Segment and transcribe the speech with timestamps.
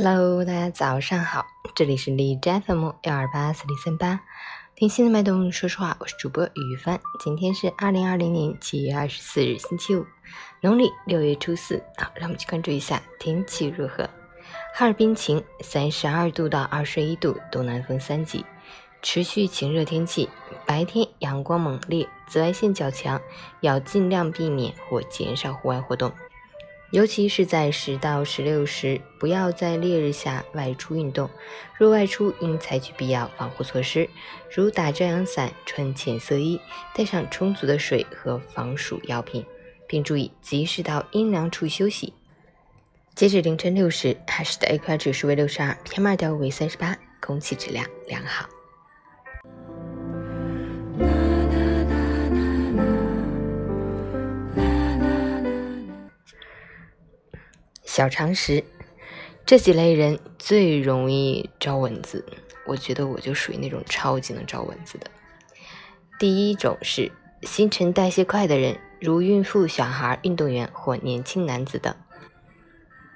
[0.00, 4.20] Hello，大家早上好，这里是荔枝 FM 幺二八四零三八，
[4.76, 7.00] 听心的脉动，说实话，我是主播雨帆。
[7.18, 10.06] 今天是二零二零年七月二十四日，星期五，
[10.60, 11.82] 农历六月初四。
[11.96, 14.08] 好，让我们去关注一下天气如何。
[14.72, 18.46] 哈尔滨晴，三十二度到二十一度，东南风三级，
[19.02, 20.28] 持续晴热天气。
[20.64, 23.20] 白天阳光猛烈，紫外线较强，
[23.62, 26.12] 要尽量避免或减少户外活动。
[26.90, 31.28] 尤其是在十到十六时，不要在烈日下外出运动。
[31.76, 34.08] 若外出，应采取必要防护措施，
[34.50, 36.58] 如打遮阳伞、穿浅色衣、
[36.94, 39.44] 带上充足的水和防暑药品，
[39.86, 42.14] 并注意及时到阴凉处休息。
[43.14, 48.48] 截止凌晨六时，海市的 AQI 指数为六十二，PM 二点五为三十八，空气质量良好。
[57.98, 58.62] 小常识，
[59.44, 62.24] 这几类人最容易招蚊子。
[62.64, 65.10] 我觉得我就属于那种超级能招蚊子的。
[66.16, 67.10] 第一种是
[67.42, 71.92] 新陈代谢快的人，如孕妇、小孩、运动员或年轻男子等。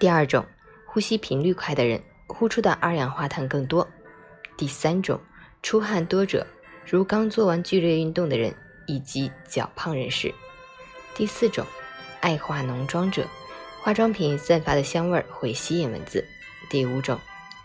[0.00, 0.44] 第二种，
[0.84, 3.86] 呼吸频率快的人，呼出的二氧化碳更多。
[4.56, 5.20] 第三种，
[5.62, 6.44] 出汗多者，
[6.84, 8.52] 如刚做完剧烈运动的人
[8.88, 10.34] 以及较胖人士。
[11.14, 11.64] 第四种，
[12.20, 13.24] 爱化浓妆者。
[13.82, 16.24] 化妆品散发的香味儿会吸引蚊子。
[16.70, 17.18] 第五种，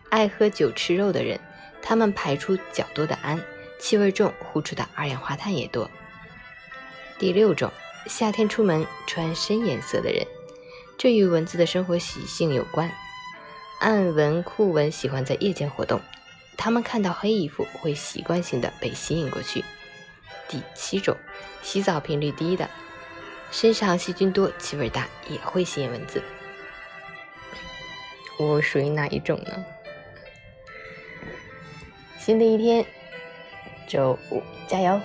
[0.10, 1.40] 爱喝酒吃肉的人，
[1.80, 3.40] 他们排出较多的氨，
[3.80, 5.88] 气味重，呼出的二氧化碳也多。
[7.20, 7.72] 第六种，
[8.08, 10.26] 夏天出门穿深颜色的人，
[10.98, 12.92] 这与蚊子的生活习性有关。
[13.80, 16.02] 暗蚊、酷蚊喜欢在夜间活动，
[16.58, 19.64] 它们看到黑衣服会习惯性的被吸引过去。
[20.48, 21.16] 第七种，
[21.62, 22.68] 洗澡频率低的。
[23.52, 26.22] 身上细菌多、气味大，也会吸引蚊子。
[28.38, 29.66] 我属于哪一种呢？
[32.20, 32.86] 新的一天，
[33.88, 35.02] 周五加油！